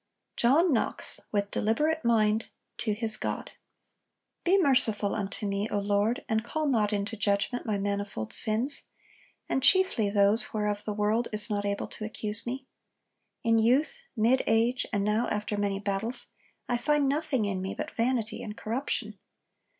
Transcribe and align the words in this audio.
JOHN 0.35 0.73
KNOX, 0.73 1.19
WITH 1.31 1.51
DELIBERATE 1.51 2.03
MIND, 2.03 2.47
TO 2.79 2.93
HIS 2.95 3.17
GOD. 3.17 3.51
'Be 4.43 4.57
merciful 4.59 5.13
unto 5.13 5.45
me, 5.45 5.69
O 5.69 5.77
Lord, 5.77 6.25
and 6.27 6.43
call 6.43 6.65
not 6.65 6.91
into 6.91 7.15
judgment 7.15 7.67
my 7.67 7.77
manifold 7.77 8.33
sins; 8.33 8.87
and 9.47 9.61
chiefly 9.61 10.09
those 10.09 10.55
whereof 10.55 10.85
the 10.85 10.93
world 10.93 11.27
is 11.31 11.51
not 11.51 11.65
able 11.67 11.85
to 11.85 12.03
accuse 12.03 12.47
me. 12.47 12.65
In 13.43 13.59
youth, 13.59 14.01
mid 14.17 14.41
age, 14.47 14.87
and 14.91 15.03
now 15.03 15.27
after 15.27 15.55
many 15.55 15.79
battles, 15.79 16.31
I 16.67 16.77
find 16.77 17.07
nothing 17.07 17.45
in 17.45 17.61
me 17.61 17.75
but 17.75 17.91
vanity 17.91 18.41
and 18.41 18.57
corruption. 18.57 19.19